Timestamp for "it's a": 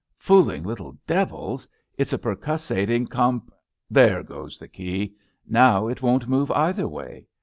1.95-2.17